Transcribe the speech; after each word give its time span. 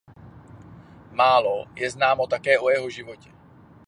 Málo 1.11 1.65
je 1.75 1.89
známo 1.91 2.27
také 2.27 2.59
o 2.59 2.69
jeho 2.69 2.89
životě. 2.89 3.31